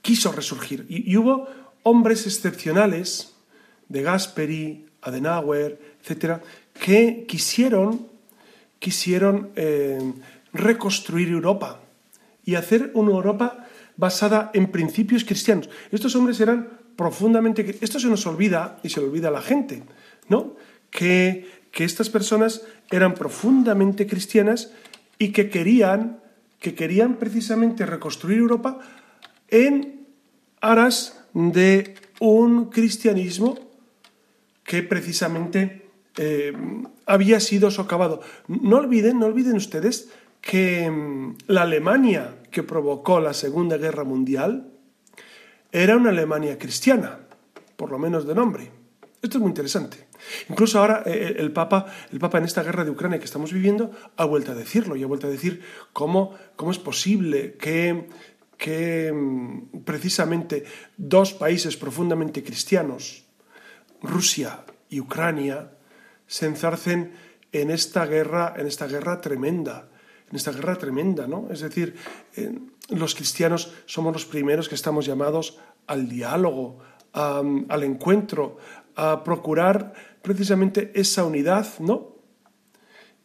[0.01, 1.47] quiso resurgir y, hubo
[1.83, 3.33] hombres excepcionales,
[3.87, 6.41] de Gasperi, Adenauer, etcétera,
[6.73, 8.07] que quisieron,
[8.79, 10.13] quisieron eh,
[10.53, 11.81] reconstruir Europa
[12.43, 13.64] y hacer una Europa
[13.97, 15.69] basada en principios cristianos.
[15.91, 17.77] Estos hombres eran profundamente...
[17.81, 19.83] Esto se nos olvida y se le olvida a la gente,
[20.29, 20.55] ¿no?
[20.89, 24.71] Que, que estas personas eran profundamente cristianas
[25.17, 26.19] y que querían,
[26.59, 28.79] que querían precisamente reconstruir Europa
[29.49, 30.07] en
[30.61, 33.59] aras de un cristianismo
[34.63, 35.85] que precisamente
[36.17, 36.53] eh,
[37.05, 38.21] había sido socavado.
[38.47, 40.09] No olviden, no olviden ustedes
[40.41, 44.71] que mm, la Alemania que provocó la Segunda Guerra Mundial
[45.73, 47.19] era una Alemania cristiana,
[47.75, 48.71] por lo menos de nombre.
[49.21, 50.07] Esto es muy interesante.
[50.47, 53.51] Incluso ahora eh, eh, el, Papa, el Papa en esta guerra de Ucrania que estamos
[53.51, 58.07] viviendo ha vuelto a decirlo y ha vuelto a decir cómo, cómo es posible que,
[58.57, 60.63] que mm, precisamente
[60.95, 63.25] dos países profundamente cristianos,
[64.01, 65.71] Rusia y Ucrania
[66.25, 67.11] se enzarcen
[67.51, 69.89] en esta guerra, en esta guerra tremenda,
[70.29, 71.47] en esta guerra tremenda, ¿no?
[71.51, 71.95] Es decir,
[72.89, 76.79] los cristianos somos los primeros que estamos llamados al diálogo,
[77.13, 78.57] al encuentro,
[78.95, 82.15] a procurar precisamente esa unidad, ¿no?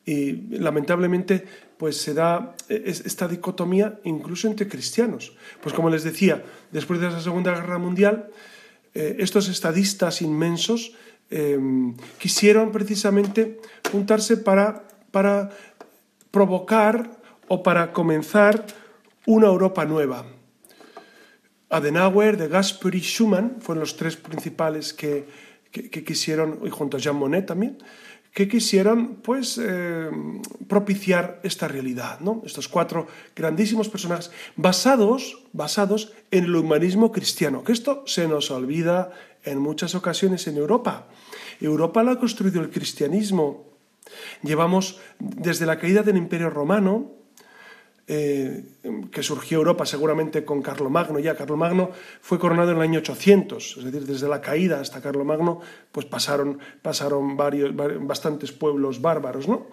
[0.04, 1.44] Y lamentablemente,
[1.76, 5.36] pues se da e, esta dicotomía incluso entre cristianos.
[5.62, 8.30] Pues como les decía, después de la Segunda Guerra Mundial,
[8.94, 10.96] eh, estos estadistas inmensos
[12.18, 13.60] quisieron precisamente
[13.92, 15.50] juntarse para, para
[16.30, 18.66] provocar o para comenzar
[19.26, 20.24] una Europa nueva.
[21.68, 25.26] Adenauer, de Gasperi y Schumann fueron los tres principales que,
[25.70, 27.78] que, quisieron, y junto a Jean Monnet también,
[28.32, 30.10] que quisieron pues eh,
[30.68, 32.42] propiciar esta realidad, ¿no?
[32.44, 39.10] Estos cuatro grandísimos personajes basados, basados en el humanismo cristiano, que esto se nos olvida
[39.44, 41.08] en muchas ocasiones en Europa.
[41.60, 43.69] Europa lo ha construido el cristianismo.
[44.42, 47.20] Llevamos desde la caída del Imperio Romano,
[48.12, 48.64] eh,
[49.12, 51.20] que surgió Europa seguramente con Carlomagno.
[51.20, 55.60] Ya Carlomagno fue coronado en el año 800, es decir, desde la caída hasta Carlomagno,
[55.92, 59.68] pues pasaron, pasaron varios, bastantes pueblos bárbaros, ¿no?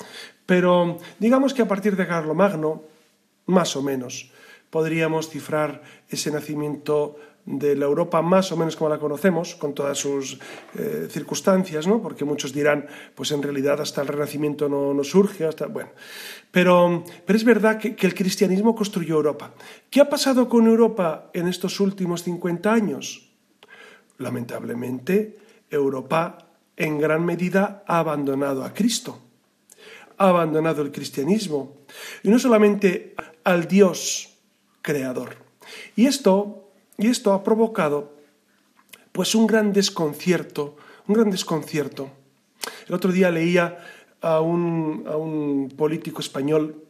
[0.46, 2.84] Pero digamos que a partir de Carlomagno,
[3.48, 4.32] más o menos,
[4.70, 9.98] podríamos cifrar ese nacimiento de la Europa más o menos como la conocemos, con todas
[9.98, 10.38] sus
[10.76, 12.02] eh, circunstancias, ¿no?
[12.02, 15.90] porque muchos dirán, pues en realidad hasta el Renacimiento no, no surge, hasta, bueno.
[16.52, 19.54] Pero, pero es verdad que, que, el cristianismo construyó Europa.
[19.90, 23.30] ¿Qué ha pasado con Europa en estos últimos 50 años?
[24.18, 25.38] Lamentablemente,
[25.70, 29.20] Europa en gran medida ha abandonado a Cristo,
[30.18, 31.78] ha abandonado el cristianismo,
[32.24, 34.34] y no solamente al Dios
[34.82, 35.38] creador.
[35.96, 36.67] Y esto
[36.98, 38.14] y esto ha provocado
[39.12, 42.10] pues un gran desconcierto, un gran desconcierto.
[42.88, 43.78] El otro día leía
[44.22, 46.84] a un, a un político español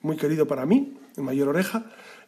[0.00, 1.84] muy querido para mí, en mayor oreja,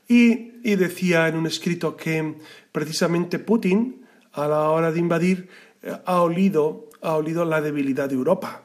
[0.09, 2.35] y, y, decía en un escrito que
[2.72, 5.48] precisamente Putin, a la hora de invadir,
[5.83, 8.62] eh, ha olido, ha olido la debilidad de Europa.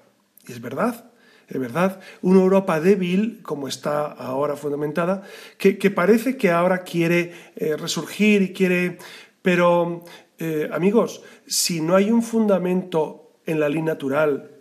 [0.47, 1.11] Y es verdad,
[1.49, 5.23] verdad, una Europa débil, como está ahora fundamentada,
[5.57, 8.97] que, parece que ahora quiere eh, resurgir y quiere...
[9.41, 10.03] Pero,
[10.39, 14.51] eh, amigos, si no hay un fundamento en la ley natural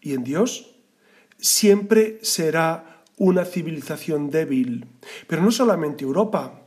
[0.00, 0.76] y en Dios,
[1.38, 4.86] siempre será una civilización débil.
[5.26, 6.66] Pero no solamente Europa,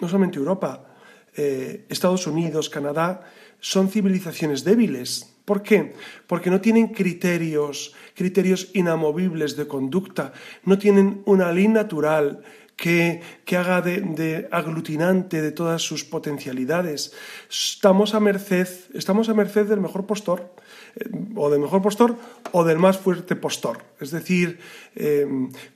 [0.00, 0.89] no solamente Europa,
[1.36, 3.22] eh, Estados Unidos, Canadá,
[3.60, 5.34] son civilizaciones débiles.
[5.44, 5.94] ¿Por qué?
[6.26, 10.32] Porque no tienen criterios, criterios inamovibles de conducta,
[10.64, 12.42] no tienen una ley natural
[12.80, 17.12] que, que haga de, aglutinante de todas sus potencialidades.
[17.50, 20.54] Estamos a merced, estamos a merced del mejor postor,
[20.96, 22.16] eh, o del mejor postor,
[22.52, 23.84] o del más fuerte postor.
[24.00, 24.60] Es decir,
[24.96, 25.26] eh,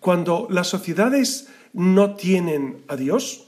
[0.00, 3.43] cuando las sociedades no tienen a Dios,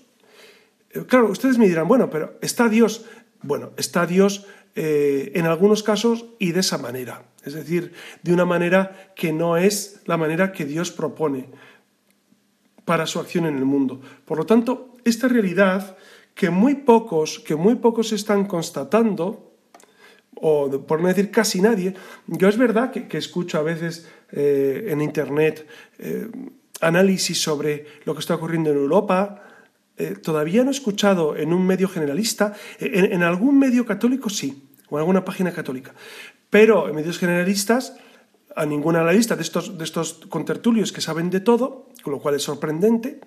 [1.04, 3.04] claro, ustedes me dirán, bueno, pero ¿está Dios?
[3.42, 7.24] Bueno, está Dios eh, en algunos casos y de esa manera.
[7.44, 11.48] Es decir, de una manera que no es la manera que Dios propone
[12.84, 14.00] para su acción en el mundo.
[14.24, 15.96] Por lo tanto, esta realidad
[16.34, 19.54] que muy pocos, que muy pocos están constatando,
[20.34, 21.94] o por no decir casi nadie,
[22.26, 25.66] yo es verdad que, escucho a veces eh, en Internet
[25.98, 26.28] eh,
[26.80, 29.45] análisis sobre lo que está ocurriendo en Europa,
[29.96, 34.96] eh, todavía no he escuchado en un medio generalista, en, algún medio católico sí, o
[34.96, 35.94] en alguna página católica,
[36.50, 37.96] pero en medios generalistas
[38.54, 42.34] a ningún analista de estos, de estos contertulios que saben de todo, con lo cual
[42.34, 43.20] es sorprendente,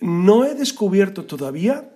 [0.00, 1.90] no he descubierto todavía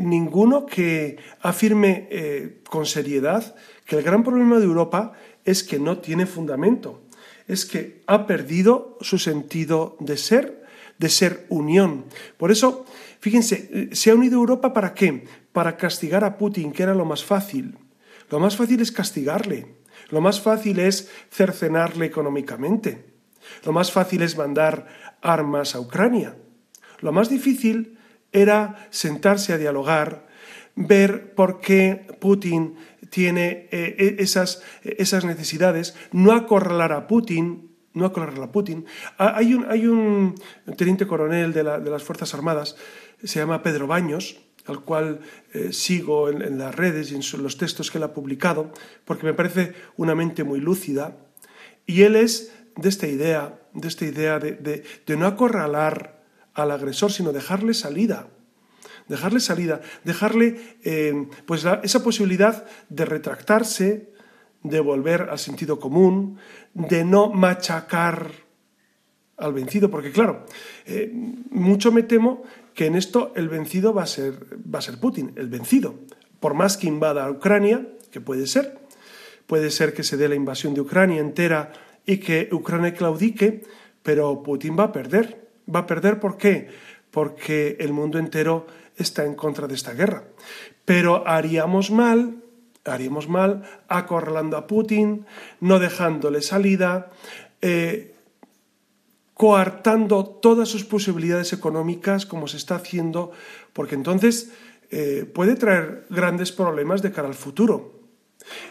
[0.00, 5.12] ninguno que afirme eh, con seriedad que el gran problema de Europa
[5.44, 7.02] es que no tiene fundamento,
[7.46, 10.64] es que ha perdido su sentido de ser,
[10.98, 12.06] de ser unión.
[12.38, 12.86] Por eso,
[13.24, 15.24] fíjense, eh, se ha unido Europa para qué?
[15.50, 17.78] Para castigar a Putin, que era lo más fácil.
[18.28, 19.76] Lo más fácil es castigarle,
[20.10, 23.06] lo más fácil es cercenarle económicamente,
[23.64, 24.88] lo más fácil es mandar
[25.22, 26.36] armas a Ucrania.
[27.00, 27.96] Lo más difícil
[28.30, 30.26] era sentarse a dialogar,
[30.76, 32.76] ver por qué Putin
[33.08, 38.84] tiene eh, e, esas, esas, necesidades, no acorralar a Putin, no acorralar a Putin.
[39.16, 40.34] Ah, hay un, hay un
[40.76, 42.76] teniente coronel de, las Fuerzas Armadas,
[43.24, 45.20] se llama Pedro Baños, al cual
[45.52, 48.72] eh, sigo en, las redes y en los textos que él ha publicado,
[49.04, 51.16] porque me parece una mente muy lúcida,
[51.86, 57.12] y él es de esta idea, de esta idea de, de no acorralar al agresor,
[57.12, 58.28] sino dejarle salida.
[59.08, 64.14] Dejarle salida, dejarle eh, pues esa posibilidad de retractarse,
[64.62, 66.38] de volver al sentido común,
[66.72, 68.30] de no machacar
[69.36, 70.46] al vencido, porque claro,
[70.86, 71.10] eh,
[71.50, 72.44] mucho me temo
[72.74, 74.34] que en esto el vencido va a, ser,
[74.72, 75.94] va a ser Putin, el vencido.
[76.40, 78.78] Por más que invada a Ucrania, que puede ser,
[79.46, 81.72] puede ser que se dé la invasión de Ucrania entera
[82.04, 83.62] y que Ucrania claudique,
[84.02, 85.48] pero Putin va a perder.
[85.72, 86.68] Va a perder ¿por qué?
[87.10, 88.66] Porque el mundo entero
[88.96, 90.24] está en contra de esta guerra.
[90.84, 92.42] Pero haríamos mal,
[92.84, 95.24] haríamos mal acorralando a Putin,
[95.60, 97.10] no dejándole salida,
[97.62, 98.13] eh,
[99.34, 103.32] coartando todas sus posibilidades económicas como se está haciendo,
[103.72, 104.52] porque entonces
[104.90, 107.98] eh, puede traer grandes problemas de cara al futuro.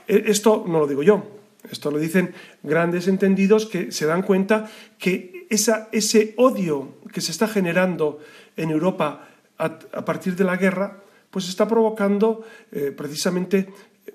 [0.08, 1.24] E, esto no lo digo yo,
[1.70, 2.34] esto lo dicen
[2.64, 8.20] grandes entendidos que se dan cuenta que ese odio que se está generando
[8.58, 13.70] en Europa a, partir de la guerra, pues está provocando eh, precisamente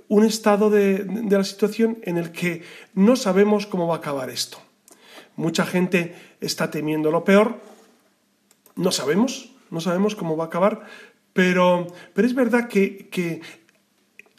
[0.09, 2.63] un estado de, la situación en el que
[2.95, 4.59] no sabemos cómo va a acabar esto.
[5.37, 7.57] Mucha gente está temiendo lo peor,
[8.77, 10.87] no sabemos, no sabemos cómo va a acabar,
[11.33, 13.43] pero, pero es verdad que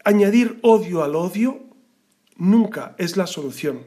[0.03, 1.61] añadir odio al odio
[2.35, 3.83] nunca es la solución.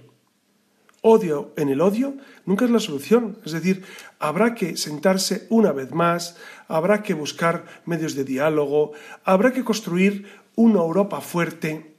[1.04, 2.14] Odio en el odio
[2.46, 3.38] nunca es la solución.
[3.44, 3.84] Es decir,
[4.20, 6.36] habrá que sentarse una vez más,
[6.68, 8.92] habrá que buscar medios de diálogo,
[9.24, 11.96] habrá que construir una Europa fuerte,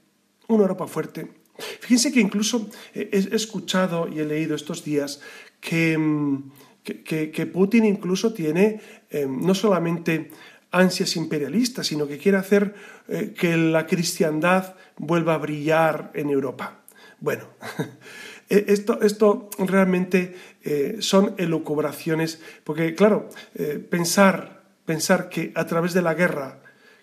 [0.48, 1.43] una Europa fuerte.
[1.80, 5.22] Fíjense que incluso he escuchado y he leído estos días
[5.60, 6.52] que, mm,
[6.84, 10.32] que, Putin incluso tiene eh, no solamente
[10.74, 12.74] ansias imperialistas, sino que quiere hacer
[13.08, 16.82] eh, que la cristiandad vuelva a brillar en Europa.
[17.20, 17.48] Bueno,
[18.50, 25.94] e, esto, esto, realmente eh, son elucubraciones, porque claro, eh, pensar, pensar que a través
[25.94, 26.60] de la guerra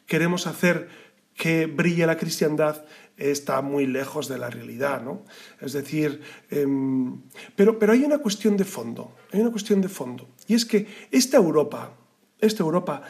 [0.06, 0.88] queremos hacer
[1.36, 2.84] que brille la cristiandad
[3.21, 5.25] está muy lejos de la realidad, ¿no?
[5.61, 7.21] Es decir, em,
[7.55, 10.87] pero, pero hay una cuestión de fondo, hay una cuestión de fondo, y es que
[11.11, 11.93] esta Europa,
[12.41, 13.03] esta Europa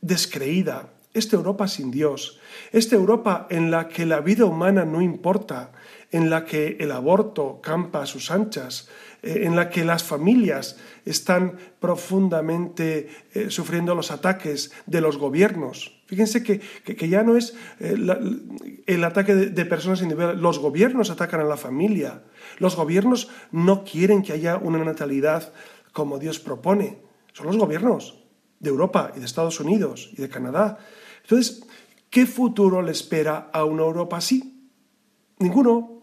[0.00, 2.38] descreída, esta Europa sin Dios,
[2.70, 5.72] esta Europa en la que la vida humana no importa,
[6.10, 8.88] en la que el aborto campa a sus anchas,
[9.22, 16.00] eh, en la que las familias están profundamente eh, sufriendo los ataques de los gobiernos.
[16.06, 16.60] Fíjense que,
[17.08, 17.96] ya no es eh,
[18.86, 22.22] el ataque de, de personas individuales, los gobiernos atacan a la familia,
[22.58, 25.52] los gobiernos no quieren que haya una natalidad
[25.92, 26.98] como Dios propone,
[27.32, 28.24] son los gobiernos
[28.60, 30.78] de Europa y de Estados Unidos y de Canadá.
[31.22, 31.64] Entonces,
[32.10, 34.70] ¿qué futuro le espera a una Europa así?
[35.38, 35.97] Ninguno,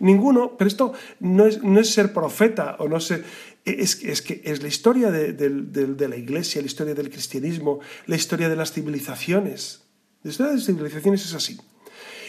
[0.00, 3.22] ninguno, pero esto no es, no es ser profeta o no sé,
[3.64, 8.48] es, es que es la historia de, la Iglesia, la historia del cristianismo, la historia
[8.48, 9.82] de las civilizaciones.
[10.22, 11.58] La historia de las civilizaciones es así.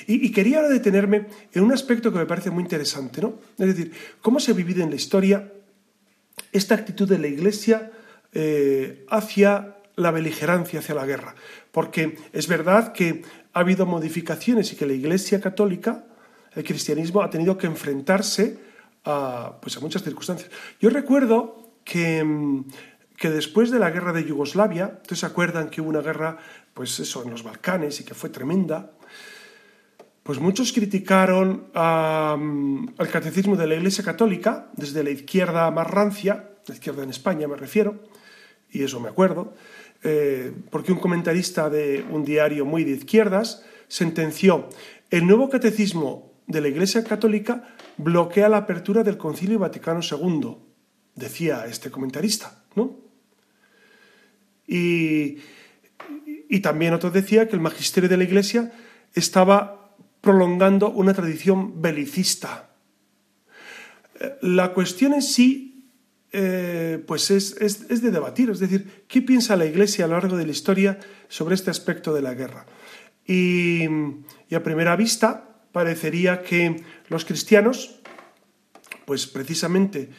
[0.08, 3.40] Y, quería ahora detenerme en un aspecto que me parece muy interesante, ¿no?
[3.58, 3.92] Es decir,
[4.22, 5.52] cómo se ha vivido en la historia
[6.54, 7.92] esta actitud de la Iglesia
[8.34, 11.36] eh, hacia la beligerancia, hacia la guerra.
[11.72, 16.06] Porque es verdad que ha habido modificaciones y que la Iglesia católica,
[16.58, 18.58] el cristianismo, ha tenido que enfrentarse
[19.06, 20.50] a, pues a muchas circunstancias.
[20.82, 22.26] Yo recuerdo que,
[23.16, 26.38] que después de la guerra de Yugoslavia, ustedes se acuerdan que hubo una guerra,
[26.74, 28.92] pues eso, en los Balcanes y que fue tremenda,
[30.24, 36.74] pues muchos criticaron al catecismo de la Iglesia Católica, desde la izquierda más rancia, la
[36.74, 38.04] izquierda en España me refiero,
[38.70, 39.54] y eso me acuerdo,
[40.04, 44.68] eh, porque un comentarista de un diario muy de izquierdas sentenció,
[45.12, 50.58] el nuevo catecismo de la Iglesia Católica bloquea la apertura del Concilio Vaticano II,
[51.16, 52.98] decía este comentarista, ¿no?
[54.66, 55.38] Y,
[56.50, 58.72] y también otro decía que el magisterio de la Iglesia
[59.14, 62.70] estaba prolongando una tradición belicista.
[64.42, 65.68] La cuestión en sí
[66.34, 70.46] eh, pues es, de debatir, es decir, ¿qué piensa la Iglesia a lo largo de
[70.46, 72.66] la historia sobre este aspecto de la guerra?
[73.26, 73.86] Y,
[74.54, 78.00] a primera vista parecería que los cristianos,
[79.06, 80.10] pues precisamente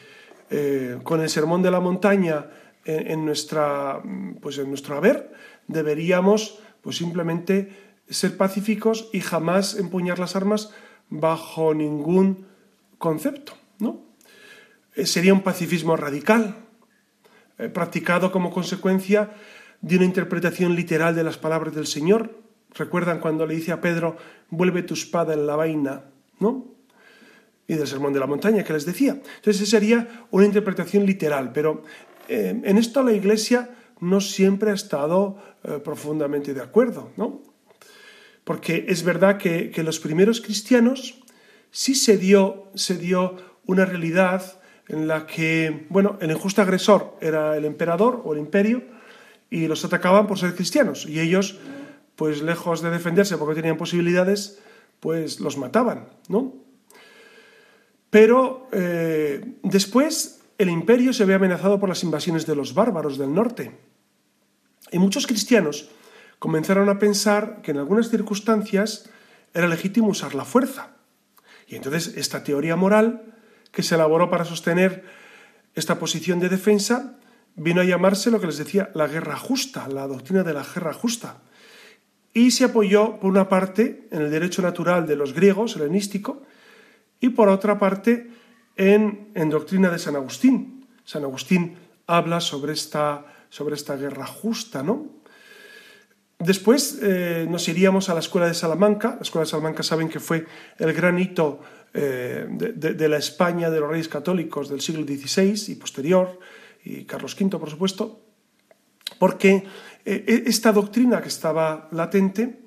[0.49, 2.49] eh, con el sermón de la montaña
[2.85, 4.01] en, nuestra,
[4.41, 5.31] pues en nuestro haber,
[5.67, 7.69] deberíamos pues simplemente
[8.09, 10.71] ser pacíficos y jamás empuñar las armas
[11.09, 12.47] bajo ningún
[12.97, 14.01] concepto, ¿no?
[14.95, 16.55] Eh, sería un pacifismo radical,
[17.57, 19.31] eh, practicado como consecuencia
[19.81, 22.37] de una interpretación literal de las palabras del Señor.
[22.75, 24.17] Recuerdan cuando le dice a Pedro,
[24.49, 26.05] vuelve tu espada en la vaina,
[26.39, 26.67] ¿no?
[27.67, 29.11] Y del sermón de la montaña que les decía.
[29.11, 31.83] Entonces, esa sería una interpretación literal, pero
[32.27, 33.69] eh, en esto la Iglesia
[33.99, 35.37] no siempre ha estado
[35.83, 37.41] profundamente de acuerdo, ¿no?
[38.45, 41.19] Porque es verdad que, que los primeros cristianos
[41.69, 43.35] sí se dio, se dio
[43.65, 48.81] una realidad en la que, bueno, el injusto agresor era el emperador o el imperio
[49.49, 51.59] y los atacaban por ser cristianos y ellos,
[52.19, 54.59] pues lejos de defenderse porque tenían posibilidades,
[54.99, 56.53] pues los mataban, ¿no?
[58.09, 63.33] Pero eh, después el imperio se ve amenazado por las invasiones de los bárbaros del
[63.33, 63.71] norte
[64.91, 65.91] y muchos cristianos
[66.39, 69.09] comenzaron a pensar que en algunas circunstancias
[69.53, 70.97] era legítimo usar la fuerza.
[71.69, 73.33] Y entonces esta teoría moral
[73.71, 75.05] que se elaboró para sostener
[75.73, 77.15] esta posición de defensa
[77.55, 80.91] vino a llamarse lo que les decía la guerra justa, la doctrina de la guerra
[80.91, 81.43] justa.
[82.33, 86.43] Y se apoyó, por una parte, en el derecho natural de los griegos, helenístico,
[87.19, 88.29] y por otra parte,
[88.75, 90.87] en, en doctrina de San Agustín.
[91.03, 91.75] San Agustín
[92.07, 95.19] habla sobre esta, sobre esta guerra justa, ¿no?
[96.39, 99.15] Después eh, nos iríamos a la Escuela de Salamanca.
[99.15, 100.45] La Escuela de Salamanca saben que fue
[100.77, 101.59] el gran hito
[101.93, 106.39] eh, de, la España de los reyes católicos del siglo XVI y posterior,
[106.85, 108.21] y Carlos V, por supuesto,
[109.17, 109.65] porque
[110.05, 112.61] esta doctrina que estaba latente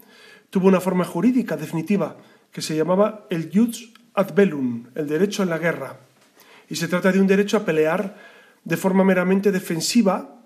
[0.50, 2.16] tuvo una forma jurídica definitiva
[2.50, 5.98] que se llamaba el jus ad bellum, el derecho en la guerra.
[6.68, 8.16] Y se trata de un derecho a pelear
[8.64, 10.42] de forma meramente defensiva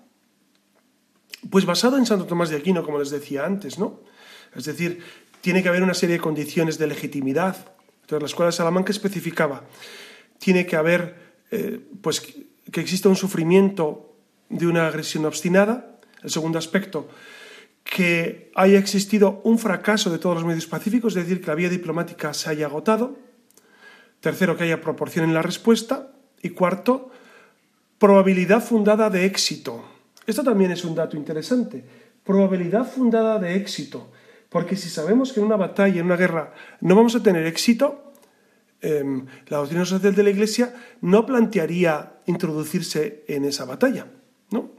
[1.49, 4.01] pues basado en Santo Tomás de Aquino, como les decía antes, ¿no?
[4.55, 5.03] Es decir,
[5.41, 7.55] tiene que haber una serie de condiciones de legitimidad.
[8.01, 9.63] Entonces, la Escuela de Salamanca especificaba,
[10.39, 11.15] tiene que haber,
[11.51, 14.15] eh, pues, que exista un sufrimiento
[14.49, 15.96] de una agresión obstinada.
[16.27, 17.07] El segundo aspecto,
[17.85, 21.69] que haya existido un fracaso de todos los medios pacíficos, es decir, que la vía
[21.69, 23.15] diplomática se haya agotado.
[24.19, 26.11] Tercero, que haya proporción en la respuesta.
[26.41, 27.11] Y cuarto,
[27.97, 29.85] probabilidad fundada de éxito.
[30.25, 31.81] Esto también es un dato interesante.
[32.25, 34.11] Probabilidad fundada de éxito.
[34.49, 38.11] Porque si sabemos que en una batalla, en una guerra, no vamos a tener éxito,
[38.81, 44.07] em, la doctrina social de la Iglesia no plantearía introducirse en esa batalla.
[44.51, 44.71] ¿no?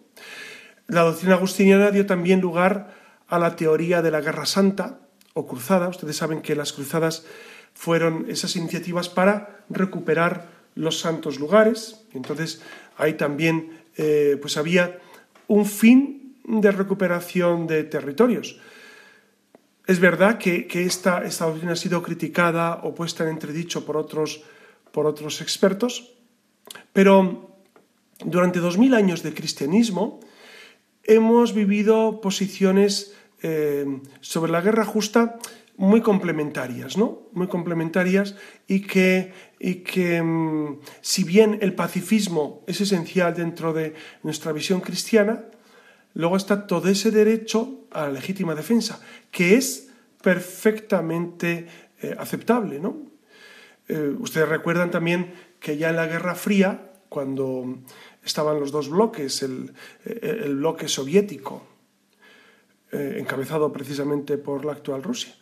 [0.89, 2.97] La doctrina agustiniana dio también lugar
[3.29, 5.01] a la teoría de la guerra santa
[5.35, 5.89] o cruzada.
[5.89, 7.27] Ustedes saben que las cruzadas
[7.75, 12.01] fueron esas iniciativas para recuperar los santos lugares.
[12.15, 12.63] Entonces
[12.97, 14.99] ahí también eh, pues había
[15.47, 18.59] un fin de recuperación de territorios.
[19.87, 24.43] Es verdad que, esta, esta, doctrina ha sido criticada o puesta en entredicho por otros,
[24.91, 26.13] por otros expertos,
[26.93, 27.57] pero
[28.25, 30.21] durante dos mil años de cristianismo
[31.09, 33.87] hemos vivido posiciones eh,
[34.21, 35.39] sobre la guerra justa
[35.77, 37.29] muy complementarias, ¿no?
[37.33, 38.37] Muy complementarias
[38.67, 44.81] y que, y que mm, si bien el pacifismo es esencial dentro de nuestra visión
[44.81, 45.45] cristiana,
[46.15, 49.01] luego está todo ese derecho a la legítima defensa,
[49.31, 49.89] que es
[50.21, 51.69] perfectamente
[52.03, 52.97] eh, aceptable, ¿no?
[53.89, 57.79] Eh, ustedes recuerdan también que ya en la Guerra Fría, cuando
[58.25, 61.63] estaban los dos bloques, el bloque soviético
[62.91, 65.35] eh, encabezado precisamente por la actual Rusia,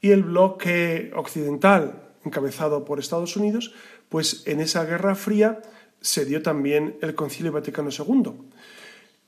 [0.00, 3.72] y el bloque occidental, encabezado por Estados Unidos,
[4.08, 5.62] pues en esa Guerra Fría
[6.00, 8.32] se dio también el Concilio Vaticano II.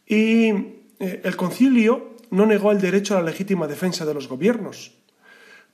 [0.05, 0.49] Y
[0.99, 4.97] eh, el concilio no negó el derecho a la legítima defensa de los gobiernos,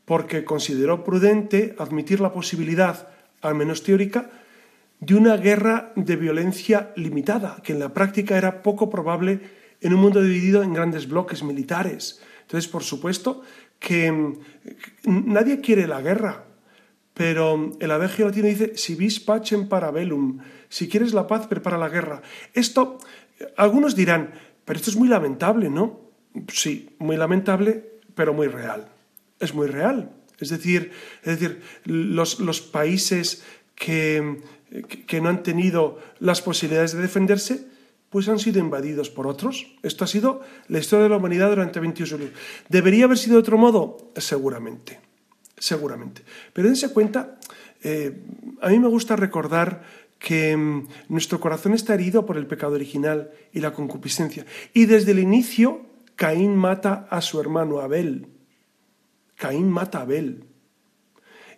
[0.05, 3.09] porque consideró prudente admitir la posibilidad,
[3.41, 4.31] al menos teórica,
[5.01, 9.41] de una guerra de violencia limitada, que en la práctica era poco probable
[9.81, 12.23] en un mundo dividido en grandes bloques militares.
[12.43, 13.43] Entonces, por supuesto
[13.79, 14.35] que
[15.05, 16.45] nadie quiere la guerra,
[17.13, 20.39] pero el adagio latino dice, si vis pacem para bellum,
[20.69, 22.23] si quieres la paz, prepara la guerra.
[22.55, 22.99] Esto,
[23.57, 24.33] algunos dirán,
[24.65, 26.01] pero esto es muy lamentable, ¿no?
[26.49, 28.89] Sí, muy lamentable, pero muy real.
[29.41, 30.13] Es muy real.
[30.39, 30.93] Es decir,
[31.23, 33.45] es decir los, los países
[33.75, 34.41] que,
[35.07, 37.67] que no han tenido las posibilidades de defenderse,
[38.11, 39.67] pues han sido invadidos por otros.
[39.83, 42.31] Esto ha sido la historia de la humanidad durante 28 años.
[42.69, 44.13] ¿Debería haber sido de otro modo?
[44.17, 45.01] Seguramente,
[45.59, 46.23] seguramente.
[46.53, 47.39] Pero dense cuenta,
[47.83, 48.23] eh,
[48.61, 49.83] a mí me gusta recordar
[50.19, 54.47] que mm, nuestro corazón está herido por el pecado original y la concupiscencia.
[54.73, 58.29] Y desde el inicio, Caín mata a su hermano Abel.
[59.37, 60.45] Caín mata a Abel.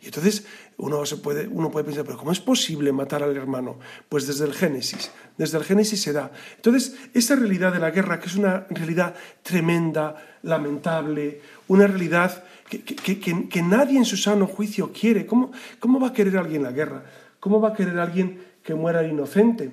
[0.01, 0.45] Y entonces
[0.79, 3.79] uno, se puede, uno puede pensar, pero ¿cómo es posible matar al hermano?
[4.09, 6.31] Pues desde el Génesis, desde el Génesis se da.
[6.57, 12.85] Entonces, esa realidad de la guerra, que es una realidad tremenda, lamentable, una realidad que,
[12.85, 15.51] que, nadie en su sano juicio quiere, ¿Cómo,
[15.81, 17.03] ¿cómo va a querer alguien la guerra?
[17.41, 19.73] ¿Cómo va a querer alguien que muera inocente?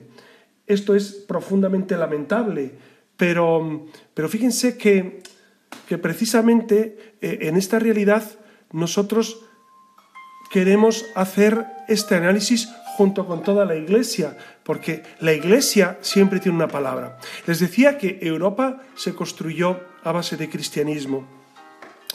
[0.66, 2.72] Esto es profundamente lamentable,
[3.16, 5.22] pero, pero fíjense que,
[5.88, 8.24] que precisamente eh, en esta realidad
[8.72, 9.45] nosotros
[10.56, 16.70] queremos hacer este análisis junto con toda la Iglesia, porque la Iglesia siempre tiene una
[16.70, 17.18] palabra.
[17.46, 21.28] Les decía que Europa se construyó a base de cristianismo.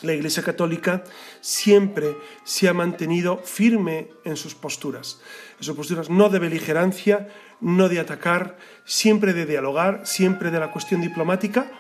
[0.01, 1.05] La Iglesia Católica
[1.43, 5.21] siempre se ha mantenido firme en sus posturas,
[5.59, 7.29] en sus posturas no de beligerancia,
[7.61, 11.71] no de atacar, siempre de dialogar, siempre de la cuestión diplomática,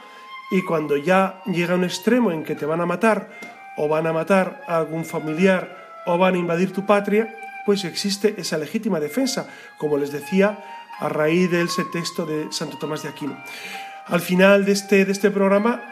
[0.50, 3.30] y cuando ya llega un extremo en que te van a matar
[3.78, 7.34] o van a matar a algún familiar o van a invadir tu patria,
[7.64, 9.46] pues existe esa legítima defensa,
[9.78, 10.58] como les decía
[10.98, 13.36] a raíz de ese texto de Santo Tomás de Aquino.
[14.06, 15.82] Al final de este, de este programa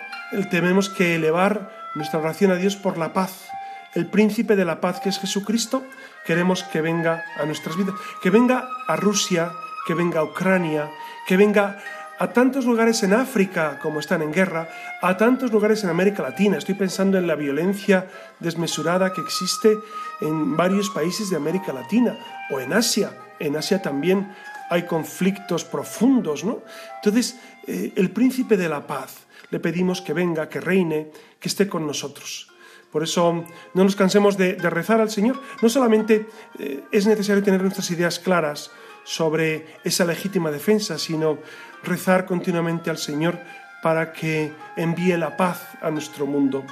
[0.50, 3.48] tenemos que elevar nuestra oración a Dios por la paz,
[3.94, 5.84] el príncipe de la paz que es Jesucristo,
[6.26, 9.50] queremos que venga a nuestras vidas, que venga a Rusia,
[9.86, 10.90] que venga a Ucrania,
[11.26, 11.78] que venga
[12.18, 14.68] a tantos lugares en África, como están en guerra,
[15.00, 16.58] a tantos lugares en América Latina.
[16.58, 18.08] Estoy pensando en la violencia
[18.40, 19.78] desmesurada que existe
[20.20, 22.18] en varios países de América Latina
[22.50, 23.12] o en Asia.
[23.38, 24.34] En Asia también
[24.68, 26.62] hay conflictos profundos, ¿no?
[26.96, 31.68] Entonces, eh, el príncipe de la paz, le pedimos que venga, que reine, que esté
[31.68, 32.50] con nosotros.
[32.90, 33.44] Por eso
[33.74, 35.40] no nos cansemos de, rezar al Señor.
[35.62, 36.26] No solamente
[36.58, 38.70] eh, es necesario tener nuestras ideas claras
[39.08, 41.38] sobre esa legítima defensa, sino
[41.82, 43.38] rezar continuamente al Señor
[43.82, 46.62] para que envíe la paz a nuestro mundo.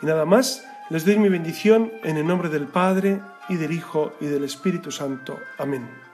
[0.00, 3.20] Y nada más, les doy mi bendición en el nombre del Padre
[3.50, 5.38] y del Hijo y del Espíritu Santo.
[5.58, 6.13] Amén.